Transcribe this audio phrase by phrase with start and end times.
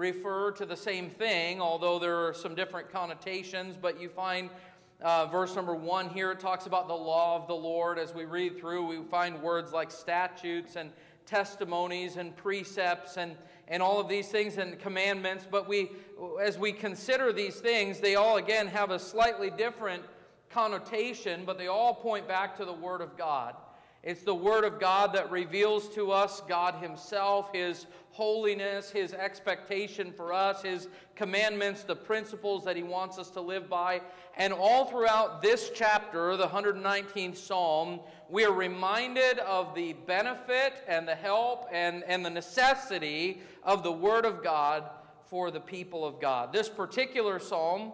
[0.00, 3.76] refer to the same thing, although there are some different connotations.
[3.80, 4.48] But you find
[5.02, 7.98] uh, verse number one here, it talks about the law of the Lord.
[7.98, 10.90] As we read through, we find words like statutes and
[11.26, 13.36] testimonies and precepts and,
[13.68, 15.46] and all of these things and commandments.
[15.48, 15.90] But we,
[16.42, 20.02] as we consider these things, they all again have a slightly different
[20.48, 23.54] connotation, but they all point back to the Word of God.
[24.02, 30.10] It's the Word of God that reveals to us God Himself, His holiness, His expectation
[30.10, 34.00] for us, His commandments, the principles that He wants us to live by.
[34.38, 38.00] And all throughout this chapter, the 119th Psalm,
[38.30, 43.92] we are reminded of the benefit and the help and, and the necessity of the
[43.92, 44.84] Word of God
[45.28, 46.54] for the people of God.
[46.54, 47.92] This particular psalm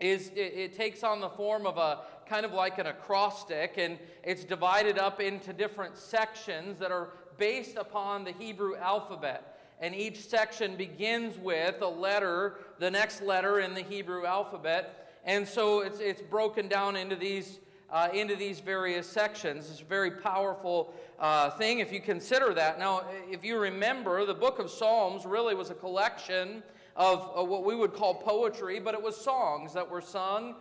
[0.00, 3.98] is it, it, takes on the form of a kind of like an acrostic and
[4.22, 9.50] it's divided up into different sections that are based upon the Hebrew alphabet.
[9.80, 15.18] And each section begins with a letter, the next letter in the Hebrew alphabet.
[15.24, 17.58] And so it's, it's broken down into these,
[17.90, 19.70] uh, into these various sections.
[19.70, 22.78] It's a very powerful uh, thing if you consider that.
[22.78, 26.62] Now, if you remember, the book of Psalms really was a collection
[26.96, 30.54] of, of what we would call poetry, but it was songs that were sung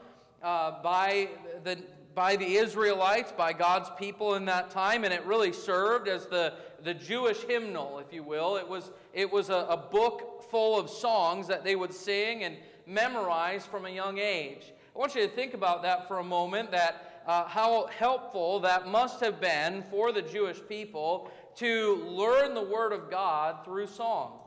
[0.44, 1.30] uh, by
[1.64, 1.78] the
[2.16, 6.54] by the Israelites, by God's people in that time, and it really served as the,
[6.84, 8.58] the Jewish hymnal, if you will.
[8.58, 12.56] It was, it was a, a book full of songs that they would sing and
[12.86, 14.74] memorize from a young age.
[14.96, 18.88] I want you to think about that for a moment, that uh, how helpful that
[18.88, 24.40] must have been for the Jewish people to learn the Word of God through song.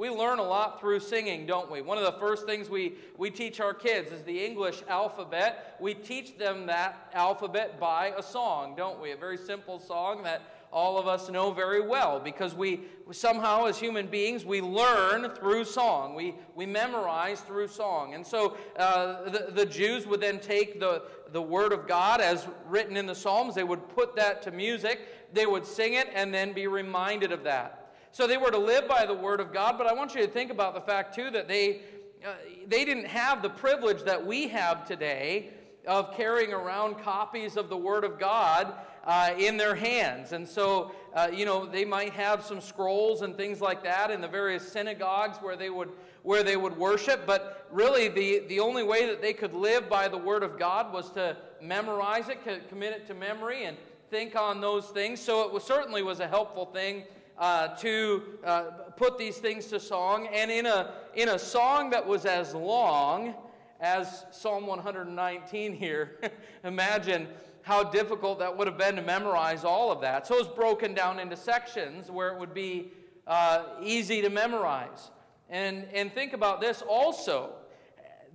[0.00, 1.82] We learn a lot through singing, don't we?
[1.82, 5.76] One of the first things we, we teach our kids is the English alphabet.
[5.78, 9.10] We teach them that alphabet by a song, don't we?
[9.10, 10.40] A very simple song that
[10.72, 12.80] all of us know very well because we
[13.12, 16.14] somehow, as human beings, we learn through song.
[16.14, 18.14] We, we memorize through song.
[18.14, 22.48] And so uh, the, the Jews would then take the, the Word of God as
[22.66, 25.00] written in the Psalms, they would put that to music,
[25.34, 27.79] they would sing it, and then be reminded of that.
[28.12, 30.26] So they were to live by the Word of God, but I want you to
[30.26, 31.82] think about the fact, too, that they,
[32.26, 32.32] uh,
[32.66, 35.50] they didn't have the privilege that we have today
[35.86, 40.32] of carrying around copies of the Word of God uh, in their hands.
[40.32, 44.20] And so, uh, you know, they might have some scrolls and things like that in
[44.20, 45.90] the various synagogues where they would,
[46.24, 47.26] where they would worship.
[47.26, 50.92] But really, the, the only way that they could live by the Word of God
[50.92, 53.76] was to memorize it, commit it to memory, and
[54.10, 55.20] think on those things.
[55.20, 57.04] So it was, certainly was a helpful thing
[57.40, 58.62] uh, to uh,
[58.96, 60.28] put these things to song.
[60.32, 63.34] And in a, in a song that was as long
[63.80, 66.20] as Psalm 119 here,
[66.64, 67.26] imagine
[67.62, 70.26] how difficult that would have been to memorize all of that.
[70.26, 72.92] So it was broken down into sections where it would be
[73.26, 75.10] uh, easy to memorize.
[75.48, 77.54] And, and think about this also.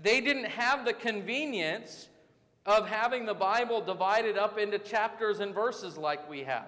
[0.01, 2.09] They didn't have the convenience
[2.65, 6.67] of having the Bible divided up into chapters and verses like we have.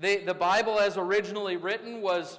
[0.00, 2.38] The, the Bible, as originally written, was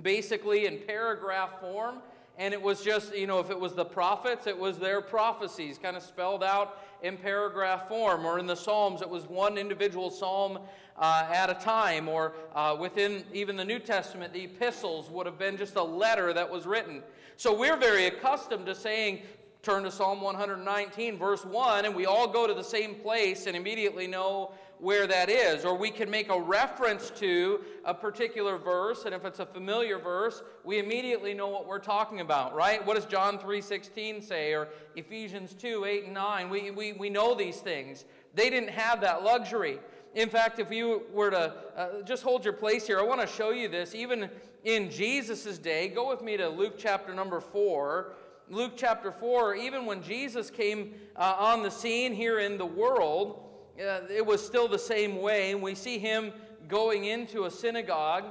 [0.00, 1.96] basically in paragraph form.
[2.36, 5.76] And it was just, you know, if it was the prophets, it was their prophecies
[5.76, 8.24] kind of spelled out in paragraph form.
[8.24, 10.60] Or in the Psalms, it was one individual psalm
[10.96, 12.08] uh, at a time.
[12.08, 16.32] Or uh, within even the New Testament, the epistles would have been just a letter
[16.32, 17.02] that was written.
[17.36, 19.22] So we're very accustomed to saying,
[19.62, 23.56] turn to Psalm 119, verse 1, and we all go to the same place and
[23.56, 25.64] immediately know where that is.
[25.64, 29.98] Or we can make a reference to a particular verse, and if it's a familiar
[29.98, 32.84] verse, we immediately know what we're talking about, right?
[32.84, 34.52] What does John 3.16 say?
[34.52, 36.50] Or Ephesians 2, 8 and 9?
[36.50, 38.04] We, we, we know these things.
[38.34, 39.78] They didn't have that luxury.
[40.14, 43.26] In fact, if you were to uh, just hold your place here, I want to
[43.26, 43.94] show you this.
[43.94, 44.30] Even
[44.64, 48.12] in Jesus' day, go with me to Luke chapter number 4.
[48.50, 53.47] Luke chapter 4, even when Jesus came uh, on the scene here in the world,
[53.78, 55.54] uh, it was still the same way.
[55.54, 56.32] We see him
[56.66, 58.24] going into a synagogue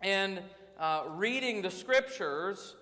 [0.00, 0.40] and
[0.80, 2.74] uh, reading the scriptures,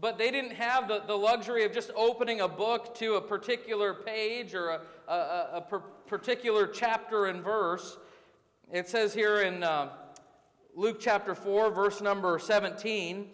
[0.00, 3.92] but they didn't have the, the luxury of just opening a book to a particular
[3.92, 7.98] page or a, a, a per particular chapter and verse.
[8.72, 9.88] It says here in uh,
[10.74, 13.28] Luke chapter 4, verse number 17.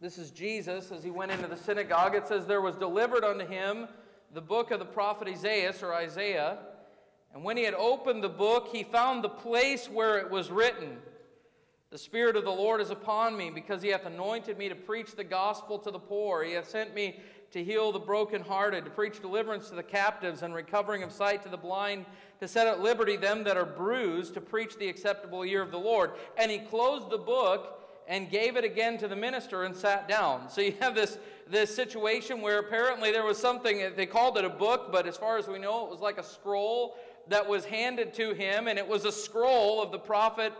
[0.00, 2.14] This is Jesus as he went into the synagogue.
[2.14, 3.88] It says, There was delivered unto him
[4.34, 6.58] the book of the prophet Isaiah or Isaiah.
[7.32, 10.98] And when he had opened the book, he found the place where it was written
[11.90, 15.14] The Spirit of the Lord is upon me, because he hath anointed me to preach
[15.14, 16.42] the gospel to the poor.
[16.42, 17.20] He hath sent me
[17.52, 21.48] to heal the brokenhearted, to preach deliverance to the captives, and recovering of sight to
[21.48, 22.04] the blind,
[22.40, 25.78] to set at liberty them that are bruised, to preach the acceptable year of the
[25.78, 26.10] Lord.
[26.36, 30.48] And he closed the book and gave it again to the minister and sat down.
[30.50, 31.18] So you have this,
[31.48, 35.38] this situation where apparently there was something, they called it a book, but as far
[35.38, 36.96] as we know, it was like a scroll
[37.28, 40.52] that was handed to him, and it was a scroll of the prophet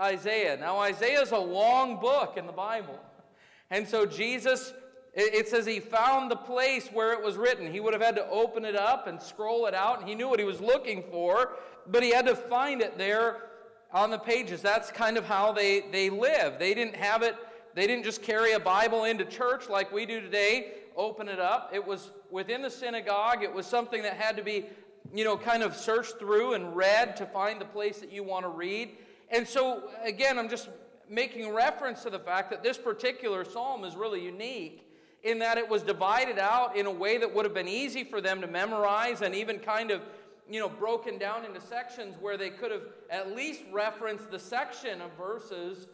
[0.00, 0.56] Isaiah.
[0.56, 2.98] Now, Isaiah is a long book in the Bible.
[3.70, 4.72] And so Jesus,
[5.12, 7.70] it says he found the place where it was written.
[7.70, 10.28] He would have had to open it up and scroll it out, and he knew
[10.28, 11.52] what he was looking for,
[11.86, 13.45] but he had to find it there
[13.92, 14.62] on the pages.
[14.62, 16.58] That's kind of how they, they live.
[16.58, 17.36] They didn't have it,
[17.74, 21.70] they didn't just carry a Bible into church like we do today, open it up.
[21.72, 24.66] It was within the synagogue, it was something that had to be,
[25.14, 28.44] you know, kind of searched through and read to find the place that you want
[28.44, 28.96] to read.
[29.30, 30.68] And so, again, I'm just
[31.08, 34.82] making reference to the fact that this particular psalm is really unique
[35.22, 38.20] in that it was divided out in a way that would have been easy for
[38.20, 40.00] them to memorize and even kind of
[40.48, 45.00] you know, broken down into sections where they could have at least referenced the section
[45.00, 45.88] of verses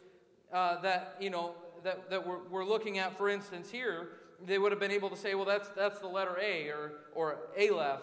[0.53, 4.09] uh, that, you know, that, that we're, we're looking at, for instance, here.
[4.45, 7.39] They would have been able to say, well, that's, that's the letter A or, or
[7.59, 8.01] Aleph,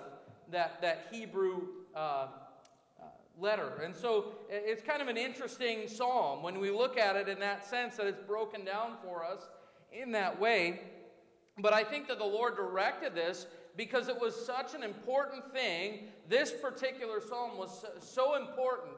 [0.51, 2.28] that, that Hebrew uh, uh,
[3.40, 3.81] letter.
[3.84, 7.66] And so it's kind of an interesting psalm when we look at it in that
[7.66, 9.50] sense that it's broken down for us
[9.92, 10.80] in that way.
[11.62, 13.45] But I think that the Lord directed this
[13.75, 16.10] because it was such an important thing.
[16.30, 18.96] This particular psalm was so important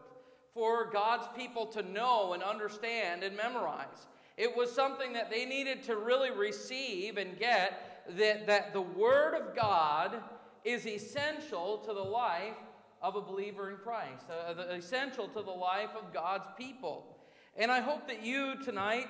[0.53, 4.07] for God's people to know and understand and memorize.
[4.35, 9.33] It was something that they needed to really receive and get that, that the Word
[9.33, 10.17] of God
[10.65, 12.57] is essential to the life
[13.01, 17.15] of a believer in Christ, uh, essential to the life of God's people.
[17.55, 19.07] And I hope that you tonight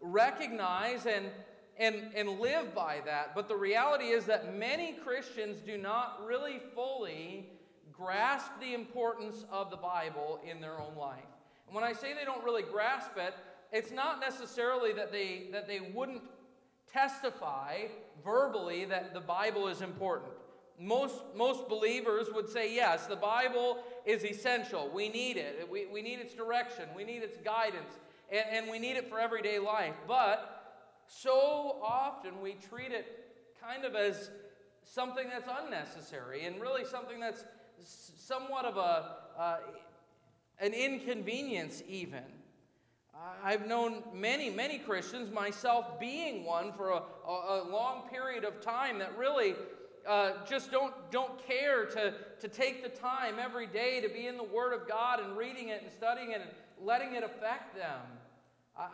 [0.00, 1.26] recognize and
[1.78, 3.34] and, and live by that.
[3.34, 7.46] But the reality is that many Christians do not really fully
[7.98, 11.18] grasp the importance of the Bible in their own life.
[11.66, 13.34] And when I say they don't really grasp it,
[13.72, 16.22] it's not necessarily that they, that they wouldn't
[16.90, 17.82] testify
[18.24, 20.32] verbally that the Bible is important.
[20.80, 24.88] Most, most believers would say, yes, the Bible is essential.
[24.94, 25.68] We need it.
[25.70, 26.84] We, we need its direction.
[26.96, 27.98] We need its guidance.
[28.30, 29.94] And, and we need it for everyday life.
[30.06, 33.24] But so often we treat it
[33.60, 34.30] kind of as
[34.84, 37.44] something that's unnecessary and really something that's
[37.84, 39.56] somewhat of a, uh,
[40.60, 42.24] an inconvenience, even.
[43.42, 48.98] I've known many, many Christians, myself being one, for a, a, long period of time
[49.00, 49.54] that really
[50.06, 54.36] uh, just don't, don't care to, to take the time every day to be in
[54.36, 58.00] the Word of God and reading it and studying it and letting it affect them.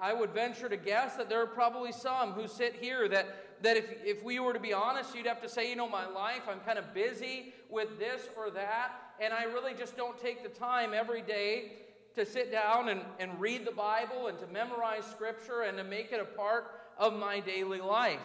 [0.00, 3.76] I would venture to guess that there are probably some who sit here that, that
[3.76, 6.42] if, if we were to be honest, you'd have to say, you know, my life,
[6.48, 10.48] I'm kind of busy with this or that, and I really just don't take the
[10.48, 11.72] time every day
[12.14, 16.12] to sit down and, and read the Bible and to memorize Scripture and to make
[16.12, 18.20] it a part of my daily life.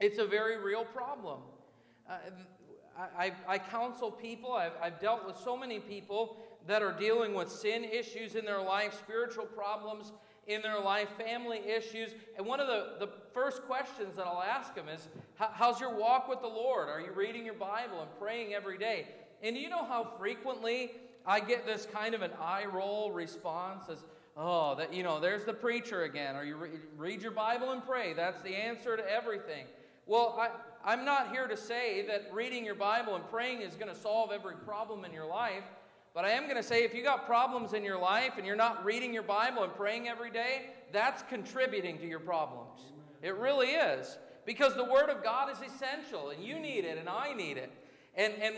[0.00, 1.40] It's a very real problem.
[2.08, 2.16] Uh,
[3.16, 6.36] I, I, counsel people, I've, I've dealt with so many people
[6.66, 10.12] that are dealing with sin issues in their life, spiritual problems
[10.46, 12.10] in their life, family issues.
[12.36, 16.28] And one of the, the first questions that I'll ask them is How's your walk
[16.28, 16.88] with the Lord?
[16.88, 19.08] Are you reading your Bible and praying every day?
[19.42, 20.92] And you know how frequently
[21.26, 24.04] I get this kind of an eye roll response as,
[24.36, 26.34] Oh, that you know, there's the preacher again.
[26.34, 28.14] Or you re- read your Bible and pray.
[28.14, 29.66] That's the answer to everything.
[30.06, 30.50] Well, I,
[30.84, 34.32] I'm not here to say that reading your Bible and praying is going to solve
[34.32, 35.64] every problem in your life.
[36.14, 38.54] But I am going to say if you got problems in your life and you're
[38.54, 42.80] not reading your Bible and praying every day, that's contributing to your problems.
[43.20, 44.16] It really is.
[44.46, 47.72] Because the Word of God is essential, and you need it, and I need it.
[48.14, 48.54] And, and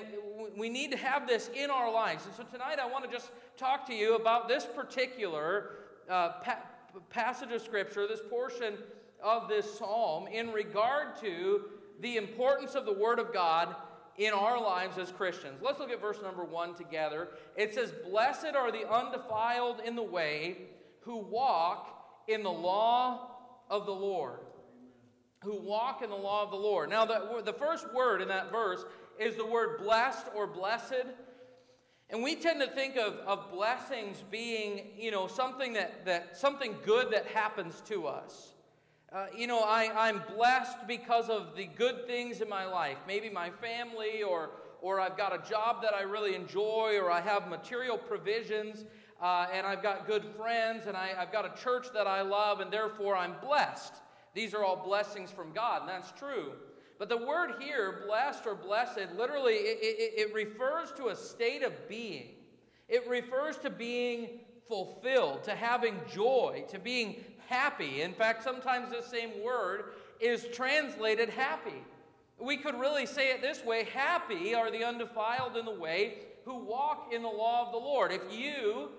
[0.55, 2.27] we need to have this in our lives.
[2.27, 5.71] And so tonight I want to just talk to you about this particular
[6.11, 6.63] uh, pa-
[7.09, 8.75] passage of Scripture, this portion
[9.23, 11.63] of this psalm, in regard to
[12.01, 13.77] the importance of the Word of God
[14.19, 15.61] in our lives as Christians.
[15.63, 17.29] Let's look at verse number one together.
[17.57, 20.69] It says, Blessed are the undefiled in the way
[21.01, 23.31] who walk in the law
[23.71, 24.41] of the Lord.
[25.45, 26.91] Who walk in the law of the Lord.
[26.91, 28.85] Now, the, the first word in that verse
[29.19, 31.07] is the word blessed or blessed.
[32.11, 36.77] And we tend to think of, of blessings being, you know, something that, that something
[36.85, 38.55] good that happens to us.
[39.13, 42.97] Uh, you know, I, I'm blessed because of the good things in my life.
[43.07, 44.51] Maybe my family, or,
[44.83, 48.85] or I've got a job that I really enjoy, or I have material provisions,
[49.23, 52.59] uh, and I've got good friends, and I, I've got a church that I love,
[52.59, 53.95] and therefore I'm blessed.
[54.35, 56.55] These are all blessings from God, and that's true.
[56.99, 61.63] But the word here, blessed or blessed, literally, it, it, it refers to a state
[61.63, 62.31] of being.
[62.89, 68.03] It refers to being fulfilled, to having joy, to being happy.
[68.03, 71.83] In fact, sometimes the same word is translated happy.
[72.39, 76.57] We could really say it this way Happy are the undefiled in the way who
[76.57, 78.13] walk in the law of the Lord.
[78.13, 78.91] If you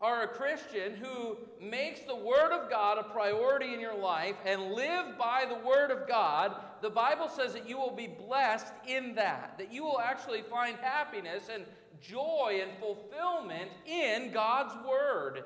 [0.00, 4.72] are a Christian who makes the Word of God a priority in your life and
[4.72, 9.14] live by the Word of God, the Bible says that you will be blessed in
[9.14, 11.64] that, that you will actually find happiness and
[12.02, 15.44] joy and fulfillment in God's Word.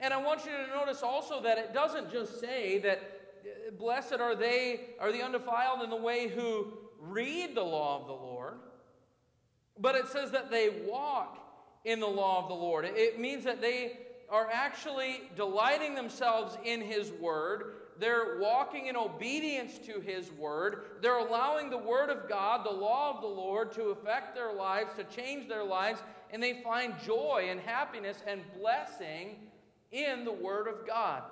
[0.00, 3.00] And I want you to notice also that it doesn't just say that
[3.44, 6.68] uh, blessed are they, are the undefiled in the way who
[7.00, 8.54] read the law of the Lord,
[9.78, 11.38] but it says that they walk
[11.84, 12.84] in the law of the Lord.
[12.84, 17.74] It means that they are actually delighting themselves in His Word.
[17.98, 20.82] They're walking in obedience to His Word.
[21.00, 24.90] They're allowing the Word of God, the law of the Lord, to affect their lives,
[24.96, 29.36] to change their lives, and they find joy and happiness and blessing
[29.92, 31.22] in the Word of God.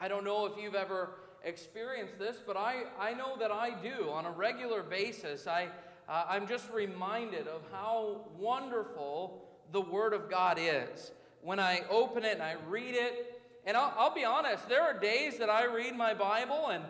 [0.00, 1.10] I don't know if you've ever
[1.44, 5.46] experienced this, but I, I know that I do on a regular basis.
[5.46, 5.68] I,
[6.08, 11.12] uh, I'm just reminded of how wonderful the Word of God is.
[11.42, 14.98] When I open it and I read it, and I'll, I'll be honest, there are
[14.98, 16.84] days that I read my Bible and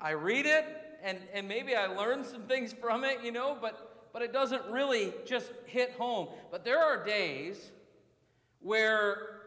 [0.00, 0.64] I read it,
[1.02, 4.64] and, and maybe I learn some things from it, you know, but, but it doesn't
[4.66, 6.28] really just hit home.
[6.50, 7.70] But there are days
[8.62, 9.40] where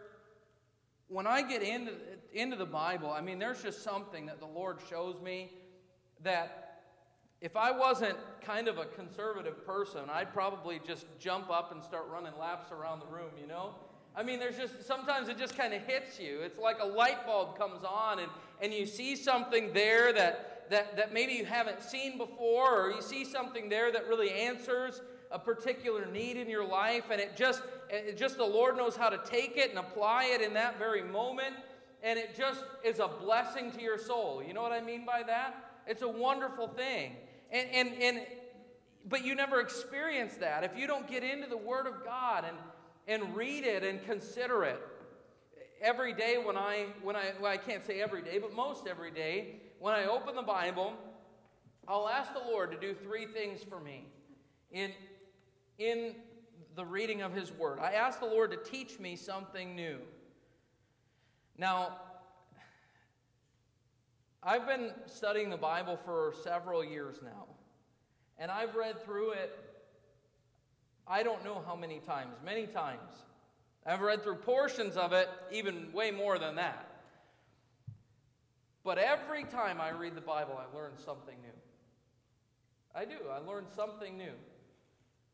[1.08, 1.94] when I get into,
[2.34, 5.52] into the Bible, I mean, there's just something that the Lord shows me
[6.24, 6.82] that
[7.42, 12.08] if I wasn't kind of a conservative person, I'd probably just jump up and start
[12.10, 13.76] running laps around the room, you know?
[14.16, 16.40] I mean, there's just sometimes it just kind of hits you.
[16.42, 18.30] It's like a light bulb comes on and,
[18.62, 23.02] and you see something there that, that, that maybe you haven't seen before, or you
[23.02, 25.02] see something there that really answers
[25.34, 29.10] a particular need in your life, and it just, it just the Lord knows how
[29.10, 31.56] to take it and apply it in that very moment,
[32.04, 34.44] and it just is a blessing to your soul.
[34.46, 35.56] You know what I mean by that?
[35.88, 37.16] It's a wonderful thing.
[37.52, 38.22] And, and, and,
[39.10, 40.64] but you never experience that.
[40.64, 42.58] If you don't get into the Word of God and,
[43.08, 44.80] and read it and consider it,
[45.82, 49.12] every day when I, when I, well, I can't say every day, but most every
[49.12, 50.94] day, when I open the Bible,
[51.88, 54.06] I'll ask the Lord to do three things for me
[54.72, 54.92] in,
[55.80, 56.16] in
[56.76, 57.80] the reading of His Word.
[57.80, 59.98] I ask the Lord to teach me something new.
[61.58, 61.98] Now,
[64.42, 67.46] I've been studying the Bible for several years now,
[68.38, 69.58] and I've read through it,
[71.08, 73.12] I don't know how many times, many times.
[73.86, 76.90] I've read through portions of it, even way more than that.
[78.84, 81.50] But every time I read the Bible, I learn something new.
[82.96, 84.34] I do, I learn something new.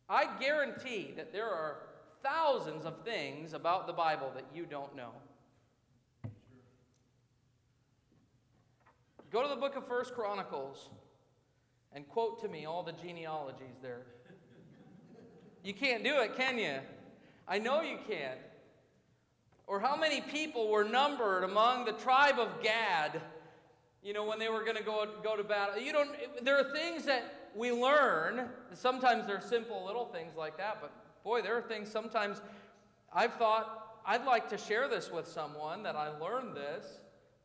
[0.10, 1.78] I guarantee that there are
[2.24, 5.12] thousands of things about the Bible that you don't know.
[9.32, 10.90] Go to the book of First Chronicles
[11.94, 14.02] and quote to me all the genealogies there.
[15.64, 16.76] You can't do it, can you?
[17.48, 18.40] I know you can't.
[19.68, 23.22] Or how many people were numbered among the tribe of Gad,
[24.02, 25.80] you know, when they were going to go, go to battle.
[25.80, 26.10] You don't,
[26.44, 28.50] there are things that we learn.
[28.74, 30.92] Sometimes they're simple little things like that, but
[31.24, 32.42] boy, there are things sometimes
[33.14, 36.86] I've thought I'd like to share this with someone that I learned this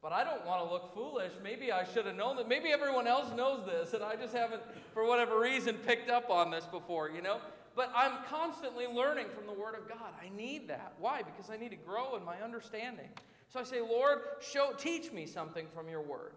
[0.05, 1.33] but I don't want to look foolish.
[1.43, 2.47] Maybe I should have known that.
[2.47, 4.61] Maybe everyone else knows this, and I just haven't,
[4.93, 7.39] for whatever reason, picked up on this before, you know?
[7.75, 10.13] But I'm constantly learning from the Word of God.
[10.23, 10.93] I need that.
[10.99, 11.23] Why?
[11.23, 13.09] Because I need to grow in my understanding.
[13.49, 16.33] So I say, Lord, show, teach me something from your Word.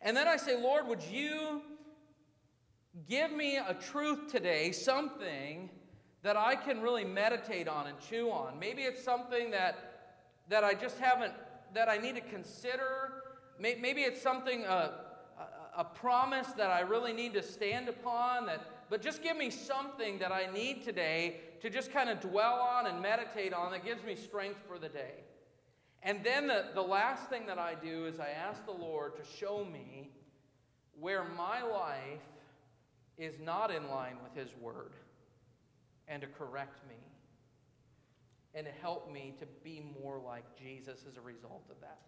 [0.00, 1.60] And then I say, Lord, would you
[3.08, 5.70] give me a truth today, something
[6.22, 8.58] that I can really meditate on and chew on?
[8.58, 10.12] Maybe it's something that,
[10.48, 11.32] that I just haven't
[11.74, 13.24] that I need to consider.
[13.58, 14.92] Maybe it's something, uh,
[15.76, 18.46] a, a promise that I really need to stand upon.
[18.46, 22.60] That, but just give me something that I need today to just kind of dwell
[22.60, 25.24] on and meditate on that gives me strength for the day.
[26.02, 29.22] And then the, the last thing that I do is I ask the Lord to
[29.38, 30.10] show me
[31.00, 32.20] where my life
[33.18, 34.92] is not in line with His Word
[36.08, 36.96] and to correct me
[38.54, 41.98] and help me to be more like Jesus as a result of that.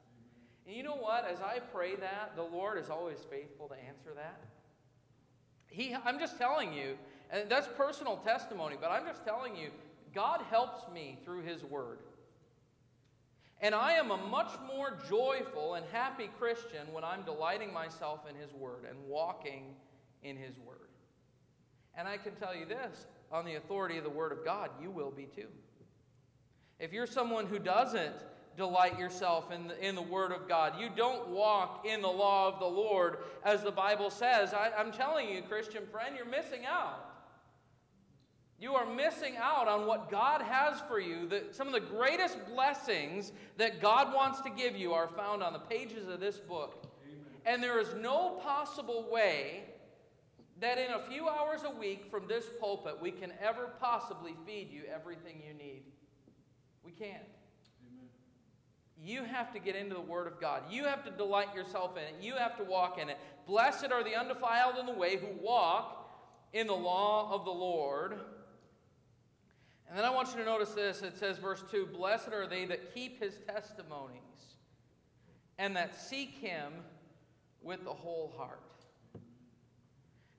[0.66, 1.28] And you know what?
[1.30, 4.40] As I pray that, the Lord is always faithful to answer that.
[5.68, 6.96] He, I'm just telling you,
[7.30, 9.70] and that's personal testimony, but I'm just telling you,
[10.14, 11.98] God helps me through His Word.
[13.60, 18.36] And I am a much more joyful and happy Christian when I'm delighting myself in
[18.36, 19.74] His Word and walking
[20.22, 20.75] in His Word.
[21.96, 24.90] And I can tell you this on the authority of the Word of God, you
[24.90, 25.48] will be too.
[26.78, 28.14] If you're someone who doesn't
[28.56, 30.80] delight yourself in the, in the Word of God.
[30.80, 34.54] You don't walk in the law of the Lord as the Bible says.
[34.54, 37.12] I, I'm telling you, Christian friend, you're missing out.
[38.58, 41.28] You are missing out on what God has for you.
[41.28, 45.52] The, some of the greatest blessings that God wants to give you are found on
[45.52, 46.86] the pages of this book.
[47.04, 47.26] Amen.
[47.44, 49.64] And there is no possible way
[50.60, 54.70] that in a few hours a week from this pulpit we can ever possibly feed
[54.70, 55.82] you everything you need.
[56.82, 57.22] We can't.
[57.86, 58.08] Amen.
[59.02, 60.62] You have to get into the Word of God.
[60.70, 62.14] You have to delight yourself in it.
[62.22, 63.18] You have to walk in it.
[63.46, 66.06] Blessed are the undefiled in the way who walk
[66.52, 68.18] in the law of the Lord.
[69.88, 71.02] And then I want you to notice this.
[71.02, 74.20] It says, verse 2 Blessed are they that keep his testimonies
[75.58, 76.72] and that seek him
[77.62, 78.60] with the whole heart.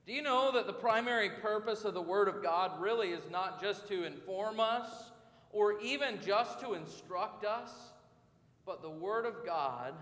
[0.08, 3.62] Do you know that the primary purpose of the Word of God really is not
[3.62, 5.12] just to inform us
[5.52, 7.72] or even just to instruct us,
[8.66, 9.94] but the Word of God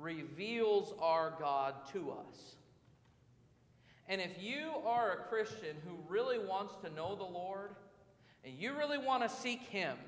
[0.00, 2.56] reveals our God to us.
[4.08, 7.72] And if you are a Christian who really wants to know the Lord
[8.46, 9.98] and you really want to seek Him,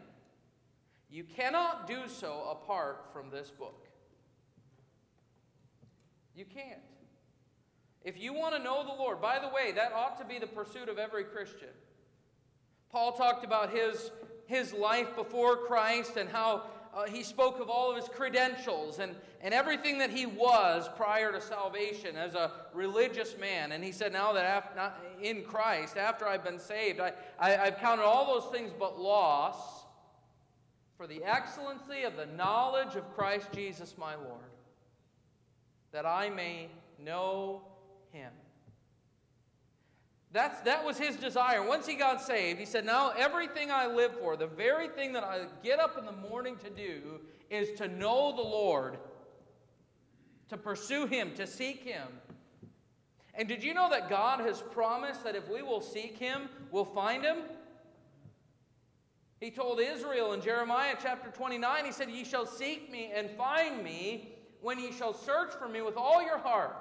[1.11, 3.87] you cannot do so apart from this book.
[6.35, 6.81] You can't.
[8.07, 10.47] If you want to know the Lord, by the way, that ought to be the
[10.47, 11.71] pursuit of every Christian.
[12.93, 14.13] Paul talked about his,
[14.47, 16.63] his life before Christ and how
[16.95, 21.33] uh, he spoke of all of his credentials and, and everything that he was prior
[21.33, 23.73] to salvation as a religious man.
[23.73, 27.57] And he said, Now that after, not in Christ, after I've been saved, I, I,
[27.57, 29.85] I've counted all those things but loss
[30.97, 34.53] for the excellency of the knowledge of Christ Jesus my Lord,
[35.91, 36.69] that I may
[37.05, 37.63] know
[38.17, 38.33] him.
[40.33, 41.67] That's, that was his desire.
[41.67, 45.25] Once he got saved, he said, Now everything I live for, the very thing that
[45.25, 48.99] I get up in the morning to do, is to know the Lord,
[50.49, 52.09] to pursue him, to seek him.
[53.35, 56.85] And did you know that God has promised that if we will seek him, we'll
[56.85, 57.39] find him?
[59.41, 63.85] He told Israel in Jeremiah chapter 29, He said, Ye shall seek me and find
[63.85, 66.77] me when ye shall search for me with all your heart.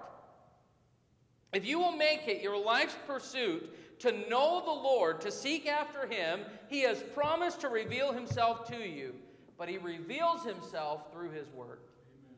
[1.54, 6.06] If you will make it your life's pursuit to know the Lord, to seek after
[6.06, 9.16] Him, He has promised to reveal Himself to you.
[9.58, 11.80] But He reveals Himself through His Word.
[11.80, 12.38] Amen.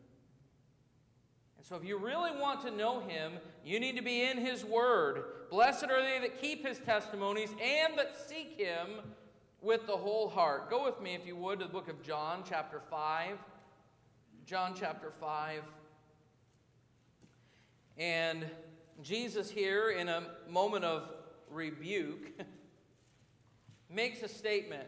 [1.58, 3.34] And so, if you really want to know Him,
[3.66, 5.24] you need to be in His Word.
[5.50, 9.02] Blessed are they that keep His testimonies and that seek Him
[9.62, 10.70] with the whole heart.
[10.70, 13.38] Go with me, if you would, to the book of John, chapter 5.
[14.46, 15.64] John, chapter 5.
[17.98, 18.46] And
[19.02, 21.04] Jesus, here in a moment of
[21.50, 22.32] rebuke,
[23.94, 24.88] makes a statement.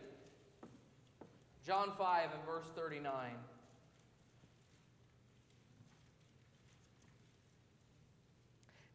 [1.65, 3.31] John 5 and verse 39.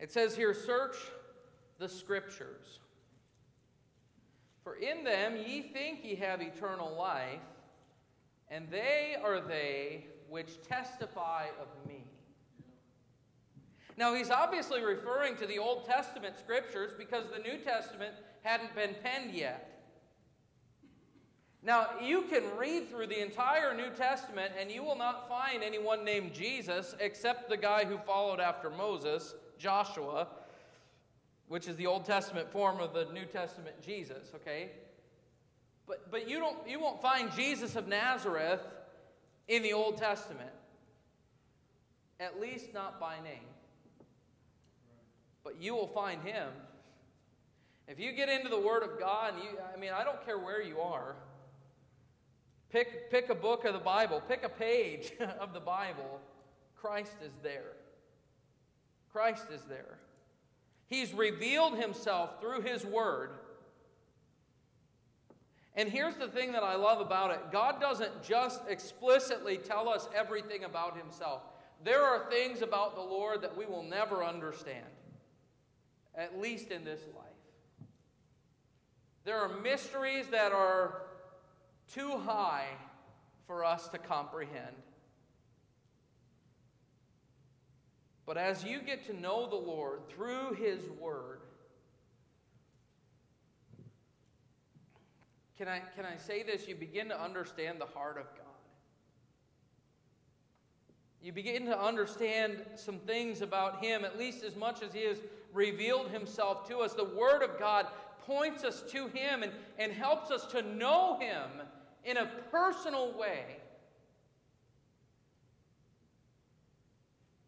[0.01, 0.97] It says here, Search
[1.79, 2.81] the scriptures,
[4.65, 7.41] for in them ye think ye have eternal life,
[8.49, 12.05] and they are they which testify of me.
[13.97, 18.95] Now, he's obviously referring to the Old Testament scriptures because the New Testament hadn't been
[19.03, 19.71] penned yet.
[21.63, 26.05] Now, you can read through the entire New Testament and you will not find anyone
[26.05, 30.27] named Jesus except the guy who followed after Moses, Joshua,
[31.49, 34.73] which is the Old Testament form of the New Testament Jesus, okay?
[35.87, 38.61] But, but you, don't, you won't find Jesus of Nazareth
[39.49, 40.51] in the Old Testament,
[42.19, 43.54] at least not by name
[45.45, 46.49] but you will find him.
[47.87, 50.63] If you get into the Word of God, you, I mean, I don't care where
[50.63, 51.15] you are.
[52.71, 56.21] Pick, pick a book of the Bible, pick a page of the Bible.
[56.75, 57.77] Christ is there.
[59.13, 59.99] Christ is there.
[60.87, 63.31] He's revealed himself through his Word.
[65.77, 70.09] And here's the thing that I love about it God doesn't just explicitly tell us
[70.17, 71.43] everything about himself.
[71.85, 74.87] There are things about the Lord that we will never understand
[76.17, 77.25] at least in this life.
[79.25, 81.03] There are mysteries that are
[81.93, 82.69] too high
[83.47, 84.77] for us to comprehend.
[88.27, 91.41] But as you get to know the Lord through His Word,
[95.59, 96.67] can I, can I say this?
[96.67, 98.45] You begin to understand the heart of God.
[101.23, 105.19] You begin to understand some things about Him, at least as much as He has
[105.55, 106.93] revealed himself to us.
[106.93, 107.87] The Word of God
[108.27, 111.63] points us to him and, and helps us to know him
[112.05, 113.57] in a personal way.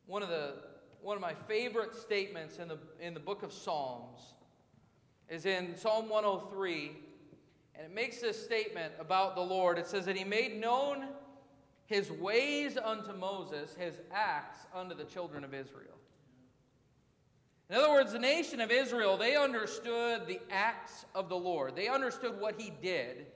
[0.07, 0.55] One of, the,
[1.03, 4.21] one of my favorite statements in the, in the book of Psalms
[5.29, 6.93] is in Psalm 103,
[7.75, 9.79] and it makes this statement about the Lord.
[9.79, 11.09] It says that He made known
[11.87, 15.97] His ways unto Moses, His acts unto the children of Israel.
[17.69, 21.75] In other words, the nation of Israel, they understood the acts of the Lord.
[21.75, 23.27] They understood what he did.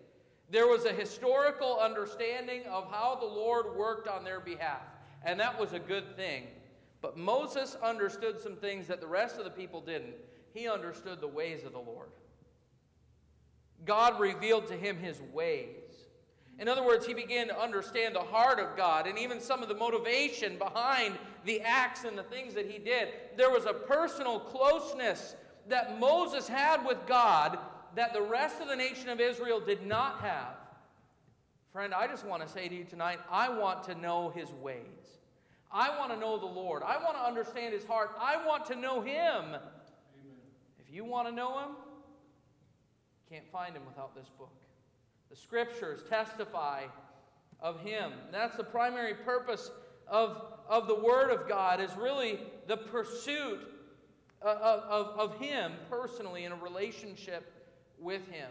[0.51, 4.83] There was a historical understanding of how the Lord worked on their behalf,
[5.25, 6.45] and that was a good thing.
[7.03, 10.15] But Moses understood some things that the rest of the people didn't.
[10.53, 12.11] He understood the ways of the Lord.
[13.85, 15.80] God revealed to him his ways.
[16.61, 19.71] In other words, he began to understand the heart of God and even some of
[19.71, 23.09] the motivation behind the acts and the things that he did.
[23.39, 25.37] There was a personal closeness
[25.69, 27.59] that Moses had with God
[27.97, 30.55] that the rest of the nation of Israel did not have.
[31.73, 34.85] Friend, I just want to say to you tonight I want to know his ways.
[35.73, 36.83] I want to know the Lord.
[36.83, 38.11] I want to understand his heart.
[38.21, 39.45] I want to know him.
[39.45, 39.61] Amen.
[40.79, 44.53] If you want to know him, you can't find him without this book.
[45.31, 46.85] The scriptures testify
[47.61, 48.13] of him.
[48.33, 49.71] That's the primary purpose
[50.09, 53.61] of, of the Word of God, is really the pursuit
[54.43, 57.53] uh, of, of, of him personally in a relationship
[57.99, 58.51] with him.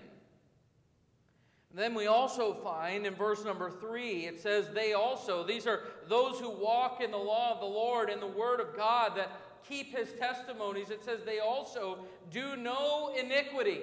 [1.71, 5.81] And then we also find in verse number three, it says, They also, these are
[6.07, 9.29] those who walk in the law of the Lord and the Word of God that
[9.67, 10.89] keep his testimonies.
[10.89, 11.99] It says, They also
[12.31, 13.81] do no iniquity.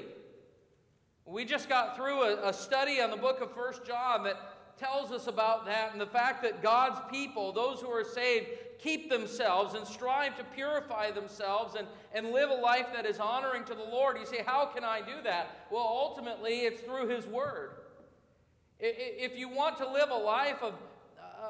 [1.27, 4.37] We just got through a, a study on the book of First John that
[4.79, 8.47] tells us about that and the fact that God's people, those who are saved,
[8.79, 13.65] keep themselves and strive to purify themselves and, and live a life that is honoring
[13.65, 14.19] to the Lord.
[14.19, 15.67] You say, How can I do that?
[15.71, 17.71] Well, ultimately, it's through His Word.
[18.79, 20.75] If you want to live a life of,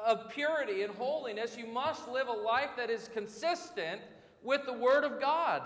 [0.05, 4.01] of purity and holiness, you must live a life that is consistent
[4.41, 5.61] with the Word of God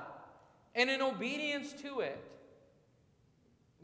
[0.76, 2.20] and in obedience to it.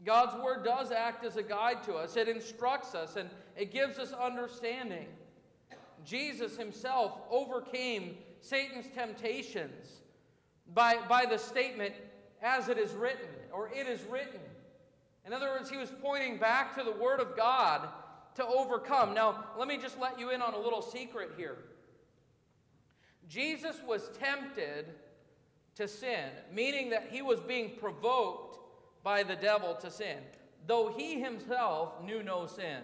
[0.04, 3.98] God's word does act as a guide to us, it instructs us and it gives
[3.98, 5.06] us understanding.
[6.04, 10.00] Jesus himself overcame Satan's temptations
[10.74, 11.94] by, by the statement,
[12.42, 14.40] as it is written, or it is written.
[15.26, 17.88] In other words, he was pointing back to the Word of God
[18.36, 19.14] to overcome.
[19.14, 21.56] Now, let me just let you in on a little secret here.
[23.28, 24.86] Jesus was tempted
[25.74, 28.57] to sin, meaning that he was being provoked
[29.02, 30.18] by the devil to sin,
[30.66, 32.82] though he himself knew no sin.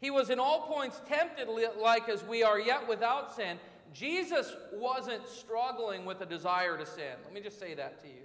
[0.00, 1.48] He was in all points tempted
[1.80, 3.58] like as we are, yet without sin.
[3.92, 7.14] Jesus wasn't struggling with a desire to sin.
[7.24, 8.24] Let me just say that to you.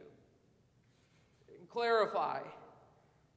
[1.70, 2.40] Clarify.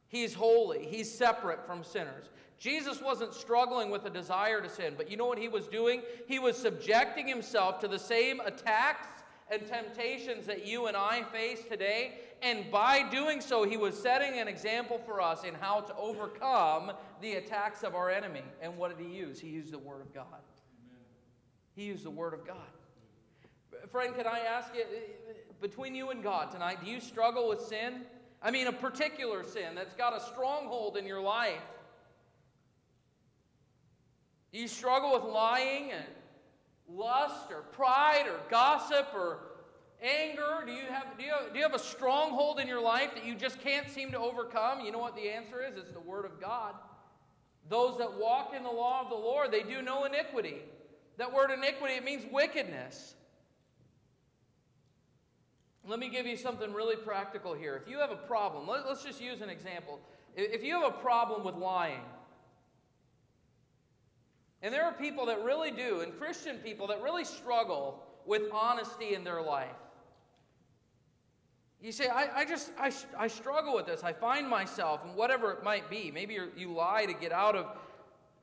[0.09, 2.31] He's holy, he's separate from sinners.
[2.59, 6.03] Jesus wasn't struggling with a desire to sin, but you know what he was doing?
[6.27, 9.09] He was subjecting himself to the same attacks
[9.51, 12.20] and temptations that you and I face today.
[12.42, 16.92] And by doing so, he was setting an example for us in how to overcome
[17.20, 18.42] the attacks of our enemy.
[18.62, 19.38] And what did he use?
[19.38, 20.24] He used the Word of God.
[20.26, 21.05] Amen.
[21.74, 22.57] He used the Word of God.
[23.90, 24.85] Friend, can I ask you,
[25.61, 28.03] between you and God tonight, do you struggle with sin?
[28.42, 31.61] I mean, a particular sin that's got a stronghold in your life.
[34.53, 36.05] Do you struggle with lying and
[36.88, 39.40] lust or pride or gossip or
[40.03, 40.65] anger?
[40.67, 43.35] Do you have, do you, do you have a stronghold in your life that you
[43.35, 44.81] just can't seem to overcome?
[44.81, 45.77] You know what the answer is?
[45.77, 46.75] It's the Word of God.
[47.69, 50.63] Those that walk in the law of the Lord, they do no iniquity.
[51.19, 53.15] That word iniquity, it means wickedness.
[55.87, 57.77] Let me give you something really practical here.
[57.77, 60.01] If you have a problem, let, us just use an example.
[60.35, 62.01] If you have a problem with lying,
[64.63, 69.15] and there are people that really do, and Christian people that really struggle with honesty
[69.15, 69.69] in their life.
[71.83, 74.05] You say, I, I just, I, I struggle with this.
[74.05, 77.66] I find myself, and whatever it might be, maybe you lie to get out of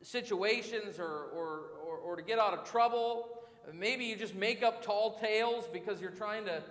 [0.01, 3.29] situations or, or, or, or to get out of trouble.
[3.73, 6.63] Maybe you just make up tall tales because you're trying to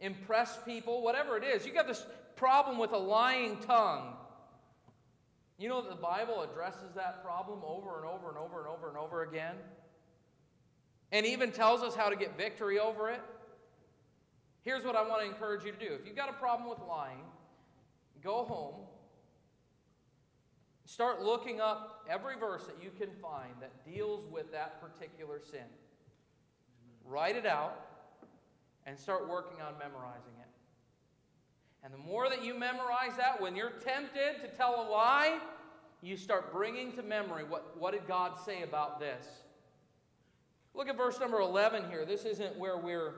[0.00, 1.02] impress people.
[1.02, 2.06] Whatever it is, you got this
[2.36, 4.14] problem with a lying tongue.
[5.58, 8.88] You know that the Bible addresses that problem over and over and over and over
[8.88, 9.54] and over again?
[11.10, 13.20] And even tells us how to get victory over it?
[14.62, 15.92] Here's what I want to encourage you to do.
[15.92, 17.24] If you've got a problem with lying,
[18.22, 18.86] go home,
[20.84, 25.66] start looking up every verse that you can find that deals with that particular sin.
[27.04, 27.88] Write it out
[28.86, 30.48] and start working on memorizing it.
[31.84, 35.40] And the more that you memorize that, when you're tempted to tell a lie,
[36.00, 39.26] you start bringing to memory what, what did God say about this?
[40.74, 42.04] Look at verse number 11 here.
[42.04, 43.14] This isn't where we're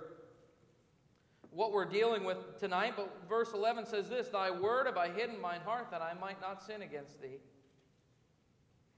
[1.54, 5.40] what we're dealing with tonight, but verse 11 says this Thy word have I hidden
[5.40, 7.38] mine heart that I might not sin against thee.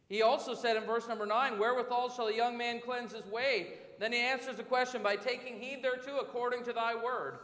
[0.09, 3.75] He also said in verse number 9, Wherewithal shall a young man cleanse his way?
[3.99, 7.38] Then he answers the question by taking heed thereto according to thy word.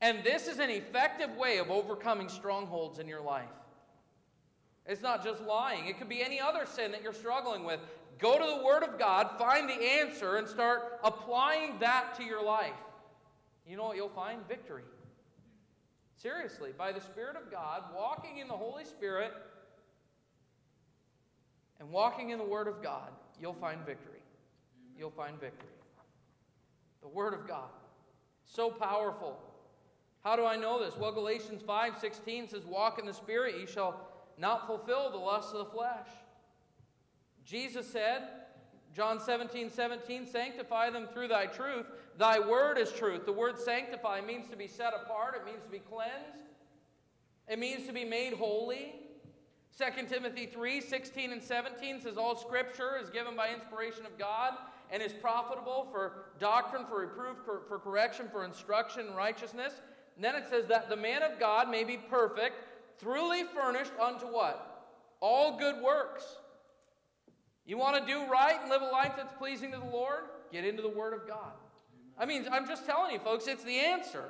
[0.00, 3.48] And this is an effective way of overcoming strongholds in your life.
[4.84, 7.78] It's not just lying, it could be any other sin that you're struggling with.
[8.18, 12.44] Go to the Word of God, find the answer, and start applying that to your
[12.44, 12.72] life.
[13.66, 14.46] You know what you'll find?
[14.48, 14.82] Victory.
[16.16, 19.32] Seriously, by the Spirit of God, walking in the Holy Spirit
[21.80, 24.20] and walking in the Word of God, you'll find victory.
[24.96, 25.68] You'll find victory.
[27.00, 27.70] The Word of God.
[28.44, 29.38] So powerful.
[30.22, 30.96] How do I know this?
[30.96, 35.52] Well, Galatians 5 16 says, Walk in the Spirit, ye shall not fulfill the lusts
[35.52, 36.06] of the flesh.
[37.44, 38.22] Jesus said,
[38.94, 41.86] John 17, 17, sanctify them through thy truth.
[42.18, 43.24] Thy word is truth.
[43.24, 46.44] The word sanctify means to be set apart, it means to be cleansed,
[47.48, 48.94] it means to be made holy.
[49.78, 54.52] 2 Timothy 3, 16 and 17 says, All scripture is given by inspiration of God
[54.90, 59.80] and is profitable for doctrine, for reproof, for for correction, for instruction in righteousness.
[60.16, 62.56] And then it says that the man of God may be perfect,
[63.02, 64.90] truly furnished unto what?
[65.20, 66.36] All good works.
[67.66, 70.24] You want to do right and live a life that's pleasing to the Lord?
[70.50, 71.52] Get into the Word of God.
[72.18, 74.24] I mean, I'm just telling you, folks, it's the answer.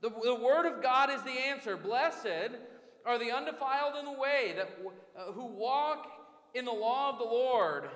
[0.00, 1.76] The, the Word of God is the answer.
[1.76, 2.56] Blessed
[3.04, 4.70] are the undefiled in the way that
[5.16, 6.06] uh, who walk
[6.54, 7.88] in the law of the Lord.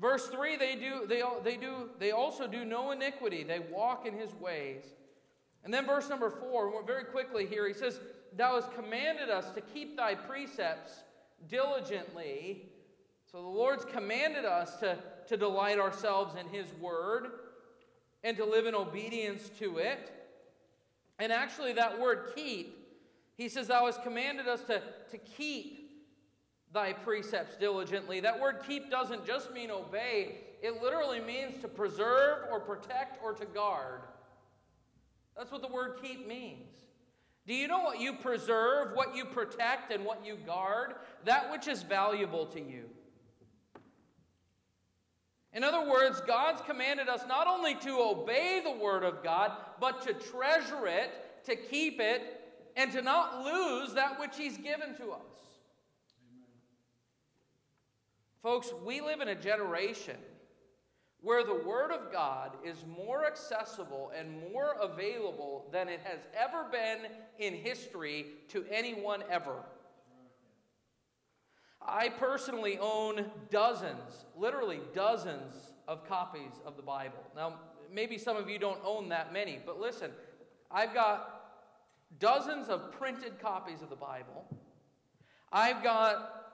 [0.00, 4.14] Verse 3 they do they, they do they also do no iniquity they walk in
[4.14, 4.82] his ways
[5.62, 8.00] and then verse number 4 very quickly here he says
[8.36, 11.04] thou hast commanded us to keep thy precepts
[11.48, 12.70] diligently
[13.34, 17.32] so the Lord's commanded us to, to delight ourselves in His Word
[18.22, 20.12] and to live in obedience to it.
[21.18, 22.78] And actually, that word keep,
[23.36, 25.90] He says, Thou hast commanded us to, to keep
[26.72, 28.20] thy precepts diligently.
[28.20, 33.32] That word keep doesn't just mean obey, it literally means to preserve or protect or
[33.32, 34.02] to guard.
[35.36, 36.70] That's what the word keep means.
[37.48, 40.94] Do you know what you preserve, what you protect, and what you guard?
[41.24, 42.84] That which is valuable to you.
[45.54, 50.02] In other words, God's commanded us not only to obey the Word of God, but
[50.02, 52.40] to treasure it, to keep it,
[52.76, 55.30] and to not lose that which He's given to us.
[56.28, 56.58] Amen.
[58.42, 60.16] Folks, we live in a generation
[61.20, 66.64] where the Word of God is more accessible and more available than it has ever
[66.64, 69.64] been in history to anyone ever.
[71.86, 77.22] I personally own dozens, literally dozens of copies of the Bible.
[77.36, 77.54] Now,
[77.92, 80.10] maybe some of you don't own that many, but listen,
[80.70, 81.42] I've got
[82.18, 84.46] dozens of printed copies of the Bible.
[85.52, 86.52] I've got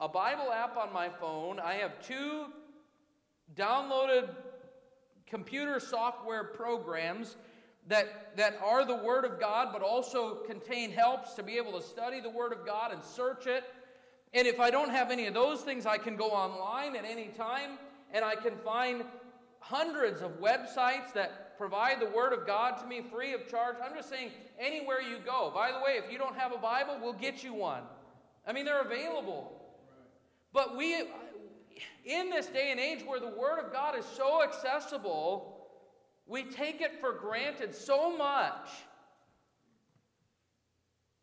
[0.00, 1.60] a Bible app on my phone.
[1.60, 2.46] I have two
[3.54, 4.30] downloaded
[5.26, 7.36] computer software programs
[7.86, 11.82] that, that are the Word of God, but also contain helps to be able to
[11.82, 13.64] study the Word of God and search it
[14.32, 17.28] and if I don't have any of those things, I can go online at any
[17.28, 17.78] time
[18.12, 19.04] and I can find
[19.58, 23.76] hundreds of websites that provide the Word of God to me free of charge.
[23.84, 25.52] I'm just saying, anywhere you go.
[25.54, 27.82] By the way, if you don't have a Bible, we'll get you one.
[28.46, 29.52] I mean, they're available.
[30.52, 30.94] But we,
[32.04, 35.68] in this day and age where the Word of God is so accessible,
[36.26, 38.68] we take it for granted so much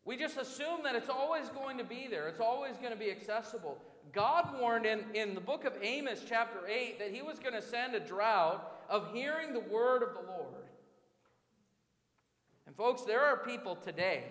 [0.08, 3.10] we just assume that it's always going to be there, it's always going to be
[3.10, 3.76] accessible.
[4.14, 7.60] God warned in, in the book of Amos, chapter 8, that he was going to
[7.60, 10.64] send a drought of hearing the word of the Lord.
[12.66, 14.24] And, folks, there are people today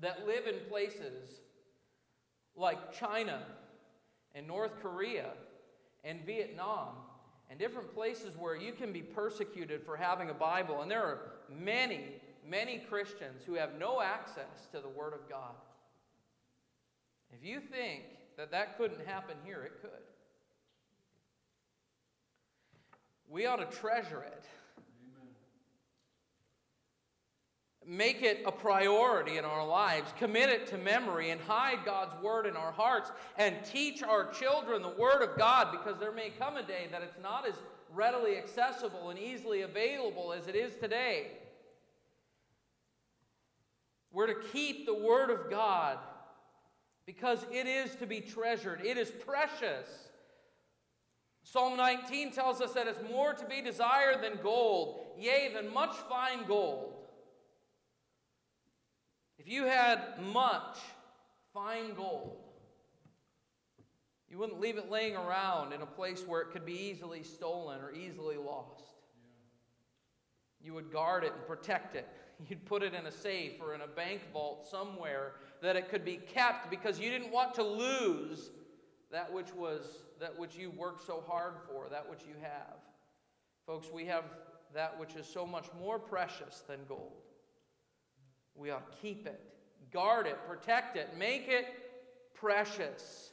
[0.00, 1.42] that live in places
[2.56, 3.44] like China
[4.34, 5.30] and North Korea
[6.02, 6.88] and Vietnam
[7.50, 10.82] and different places where you can be persecuted for having a Bible.
[10.82, 12.00] And there are many
[12.48, 15.54] many Christians who have no access to the Word of God.
[17.32, 18.02] If you think
[18.36, 19.90] that that couldn't happen here, it could.
[23.28, 24.44] We ought to treasure it.
[27.86, 32.46] Make it a priority in our lives, commit it to memory, and hide God's Word
[32.46, 36.56] in our hearts, and teach our children the Word of God because there may come
[36.56, 37.54] a day that it's not as
[37.92, 41.32] readily accessible and easily available as it is today.
[44.12, 45.98] We're to keep the Word of God
[47.06, 49.88] because it is to be treasured, it is precious.
[51.42, 55.94] Psalm 19 tells us that it's more to be desired than gold, yea, than much
[56.08, 56.94] fine gold.
[59.38, 60.00] If you had
[60.32, 60.78] much
[61.54, 62.36] fine gold,
[64.30, 67.80] you wouldn't leave it laying around in a place where it could be easily stolen
[67.80, 68.84] or easily lost.
[70.62, 72.06] You would guard it and protect it.
[72.48, 76.04] You'd put it in a safe or in a bank vault somewhere that it could
[76.04, 78.50] be kept because you didn't want to lose
[79.10, 79.82] that which was
[80.20, 82.76] that which you worked so hard for, that which you have.
[83.66, 84.24] Folks, we have
[84.74, 87.22] that which is so much more precious than gold.
[88.54, 89.40] We ought to keep it,
[89.92, 91.66] guard it, protect it, make it
[92.34, 93.30] precious.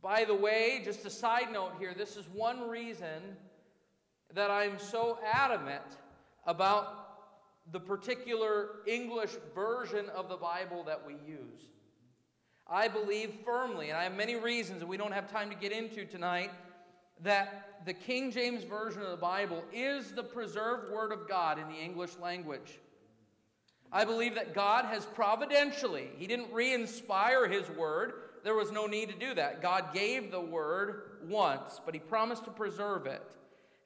[0.00, 3.36] By the way, just a side note here, this is one reason
[4.34, 5.82] that I'm so adamant
[6.46, 7.07] about
[7.72, 11.60] the particular English version of the Bible that we use.
[12.66, 15.72] I believe firmly, and I have many reasons that we don't have time to get
[15.72, 16.50] into tonight,
[17.22, 21.68] that the King James Version of the Bible is the preserved Word of God in
[21.68, 22.78] the English language.
[23.90, 28.12] I believe that God has providentially, He didn't re inspire His Word.
[28.44, 29.62] There was no need to do that.
[29.62, 33.22] God gave the Word once, but He promised to preserve it.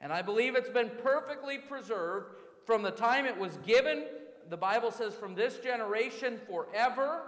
[0.01, 2.35] And I believe it's been perfectly preserved
[2.65, 4.05] from the time it was given.
[4.49, 7.23] The Bible says from this generation forever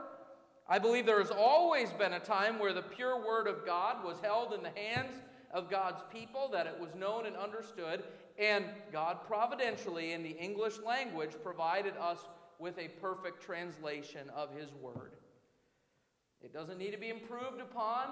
[0.67, 4.17] I believe there has always been a time where the pure Word of God was
[4.21, 5.21] held in the hands
[5.51, 8.03] of God's people, that it was known and understood,
[8.39, 12.17] and God providentially, in the English language, provided us
[12.57, 15.11] with a perfect translation of His Word.
[16.41, 18.07] It doesn't need to be improved upon.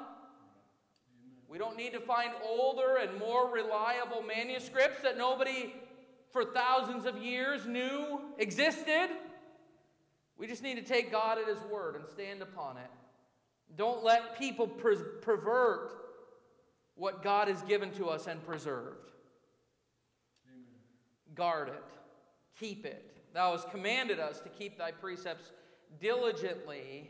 [1.47, 5.73] We don't need to find older and more reliable manuscripts that nobody
[6.33, 9.09] for thousands of years knew existed.
[10.37, 12.89] We just need to take God at His word and stand upon it.
[13.77, 15.91] Don't let people per- pervert
[16.95, 19.11] what God has given to us and preserved.
[20.47, 20.65] Amen.
[21.35, 21.83] Guard it,
[22.59, 23.11] keep it.
[23.33, 25.51] Thou hast commanded us to keep thy precepts
[25.99, 27.09] diligently.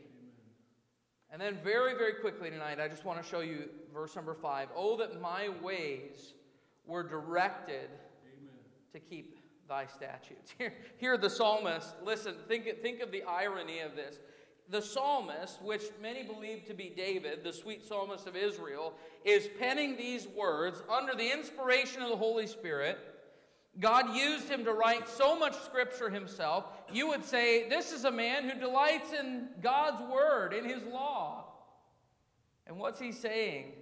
[1.30, 4.68] And then, very, very quickly tonight, I just want to show you verse number five.
[4.76, 6.34] Oh, that my ways
[6.86, 7.90] were directed.
[8.94, 9.36] To keep
[9.68, 10.54] thy statutes.
[10.58, 14.18] Here, here the psalmist, listen, think, think of the irony of this.
[14.70, 19.96] The psalmist, which many believe to be David, the sweet psalmist of Israel, is penning
[19.96, 22.98] these words under the inspiration of the Holy Spirit.
[23.80, 26.66] God used him to write so much scripture himself.
[26.92, 31.46] You would say, This is a man who delights in God's word, in his law.
[32.66, 33.72] And what's he saying?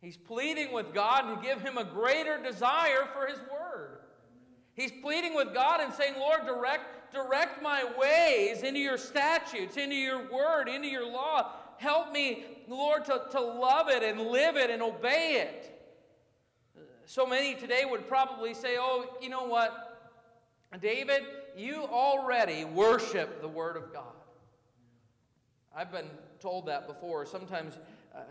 [0.00, 4.03] He's pleading with God to give him a greater desire for his word.
[4.74, 9.94] He's pleading with God and saying, Lord, direct, direct my ways into your statutes, into
[9.94, 11.52] your word, into your law.
[11.78, 15.70] Help me, Lord, to, to love it and live it and obey it.
[17.06, 19.90] So many today would probably say, oh, you know what?
[20.80, 21.22] David,
[21.56, 24.12] you already worship the Word of God.
[25.76, 26.08] I've been
[26.40, 27.26] told that before.
[27.26, 27.78] Sometimes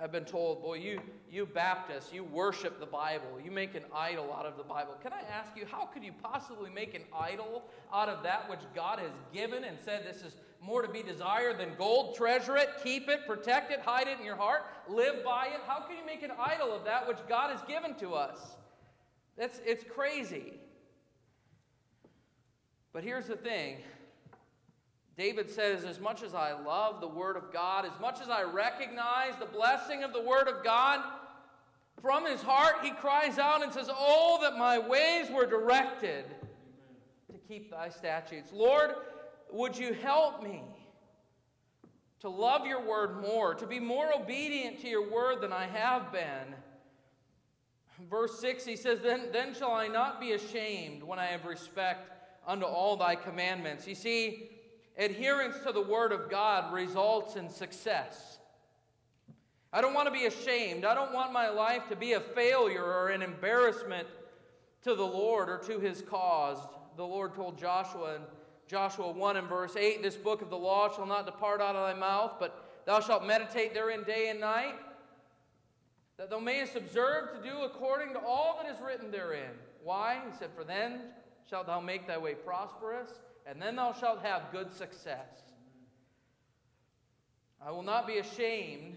[0.01, 3.39] I've been told, boy, you, you Baptists, you worship the Bible.
[3.43, 4.93] You make an idol out of the Bible.
[5.01, 8.61] Can I ask you, how could you possibly make an idol out of that which
[8.73, 12.15] God has given and said this is more to be desired than gold?
[12.15, 15.59] Treasure it, keep it, protect it, hide it in your heart, live by it.
[15.67, 18.55] How can you make an idol of that which God has given to us?
[19.37, 20.53] That's, it's crazy.
[22.93, 23.77] But here's the thing
[25.17, 28.43] David says, As much as I love the Word of God, as much as I
[28.43, 31.01] recognize the blessing of the Word of God,
[32.01, 36.25] from his heart he cries out and says, Oh, that my ways were directed
[37.31, 38.51] to keep thy statutes.
[38.51, 38.91] Lord,
[39.51, 40.63] would you help me
[42.21, 46.11] to love your word more, to be more obedient to your word than I have
[46.11, 46.55] been?
[48.09, 52.11] Verse 6, he says, Then, then shall I not be ashamed when I have respect
[52.47, 53.87] unto all thy commandments.
[53.87, 54.49] You see,
[54.97, 58.37] adherence to the Word of God results in success.
[59.71, 60.85] I don't want to be ashamed.
[60.85, 64.07] I don't want my life to be a failure or an embarrassment
[64.83, 66.59] to the Lord or to His cause.
[66.95, 68.21] The Lord told Joshua in
[68.67, 71.87] Joshua 1 and verse 8 This book of the law shall not depart out of
[71.87, 74.75] thy mouth, but thou shalt meditate therein day and night,
[76.17, 79.51] that thou mayest observe to do according to all that is written therein.
[79.83, 80.21] Why?
[80.29, 81.01] He said, For then
[81.49, 83.09] shalt thou make thy way prosperous
[83.45, 85.41] and then thou shalt have good success.
[87.65, 88.95] I will not be ashamed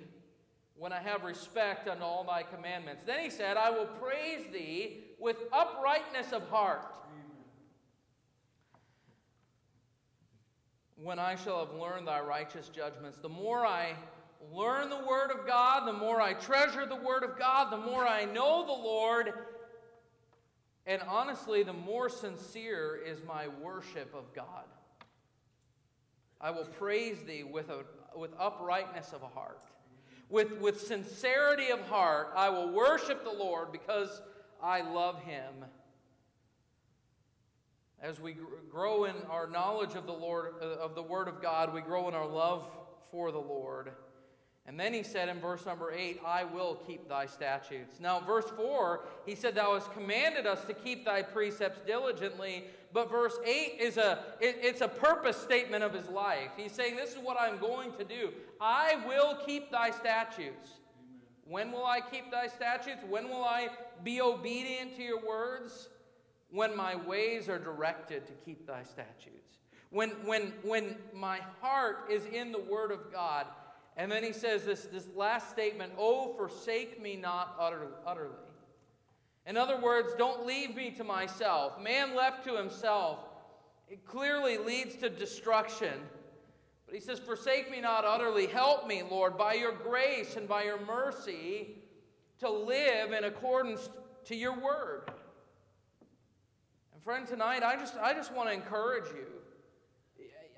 [0.77, 3.05] when I have respect unto all thy commandments.
[3.05, 6.95] Then he said, I will praise thee with uprightness of heart.
[10.97, 13.95] When I shall have learned thy righteous judgments, the more I
[14.53, 18.07] learn the Word of God, the more I treasure the Word of God, the more
[18.07, 19.33] I know the Lord.
[20.87, 24.64] And honestly, the more sincere is my worship of God.
[26.41, 27.84] I will praise thee with, a,
[28.16, 29.61] with uprightness of a heart.
[30.28, 34.20] With, with sincerity of heart, I will worship the Lord because
[34.62, 35.64] I love him.
[38.01, 38.37] As we
[38.70, 42.09] grow in our knowledge of the Lord, uh, of the Word of God, we grow
[42.09, 42.68] in our love
[43.11, 43.93] for the Lord.
[44.69, 48.01] And then he said in verse number 8, I will keep thy statutes.
[48.01, 52.64] Now, verse 4, he said, Thou hast commanded us to keep thy precepts diligently.
[52.93, 56.51] But verse 8 is a, it, it's a purpose statement of his life.
[56.57, 58.33] He's saying, This is what I'm going to do.
[58.61, 60.71] I will keep thy statutes.
[60.99, 61.21] Amen.
[61.45, 63.05] When will I keep thy statutes?
[63.09, 63.69] When will I
[64.03, 65.91] be obedient to your words?
[66.51, 69.59] When my ways are directed to keep thy statutes.
[69.91, 73.47] When, when, when my heart is in the word of God
[73.97, 78.35] and then he says this, this last statement Oh, forsake me not utterly.
[79.47, 81.81] In other words, don't leave me to myself.
[81.81, 83.21] Man left to himself,
[83.89, 85.95] it clearly leads to destruction.
[86.85, 88.47] But he says, Forsake me not utterly.
[88.47, 91.77] Help me, Lord, by your grace and by your mercy
[92.39, 93.89] to live in accordance
[94.27, 95.11] to your word.
[96.93, 99.27] And friend, tonight I just, I just want to encourage you.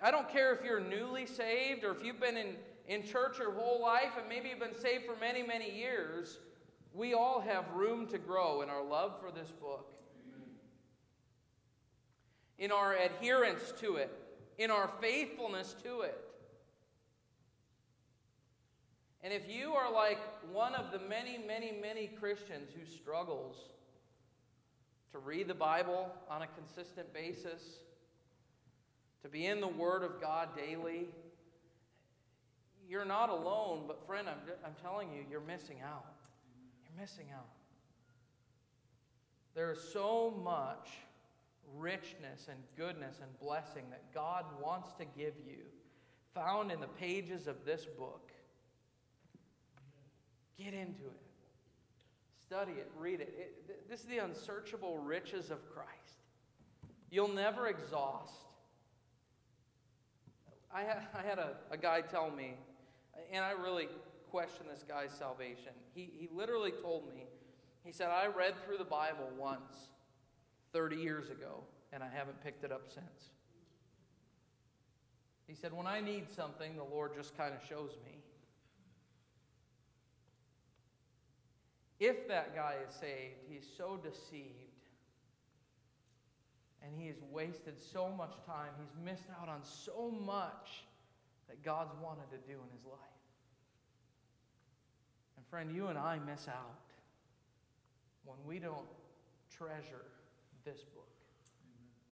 [0.03, 2.55] I don't care if you're newly saved or if you've been in
[2.89, 6.39] in church your whole life and maybe you've been saved for many, many years,
[6.95, 9.93] we all have room to grow in our love for this book,
[12.59, 14.11] in our adherence to it,
[14.57, 16.19] in our faithfulness to it.
[19.23, 20.19] And if you are like
[20.51, 23.57] one of the many, many, many Christians who struggles
[25.13, 27.81] to read the Bible on a consistent basis,
[29.23, 31.09] to be in the Word of God daily,
[32.89, 36.07] you're not alone, but friend, I'm, I'm telling you, you're missing out.
[36.85, 37.47] You're missing out.
[39.55, 40.89] There's so much
[41.77, 45.59] richness and goodness and blessing that God wants to give you,
[46.35, 48.31] found in the pages of this book.
[50.57, 51.23] Get into it.
[52.47, 53.35] Study it, read it.
[53.37, 53.91] it.
[53.91, 55.91] This is the unsearchable riches of Christ.
[57.11, 58.33] You'll never exhaust.
[60.75, 62.55] I had, I had a, a guy tell me
[63.33, 63.89] and I really
[64.31, 65.73] question this guy's salvation.
[65.95, 67.25] He, he literally told me,
[67.85, 69.91] he said, I read through the Bible once
[70.73, 73.31] 30 years ago, and I haven't picked it up since.
[75.47, 78.19] He said, When I need something, the Lord just kind of shows me.
[82.01, 84.69] If that guy is saved, he's so deceived
[86.83, 88.71] and he has wasted so much time.
[88.79, 90.85] He's missed out on so much
[91.49, 92.99] that God's wanted to do in his life.
[95.37, 96.81] And friend, you and I miss out
[98.25, 98.87] when we don't
[99.51, 100.05] treasure
[100.65, 101.18] this book.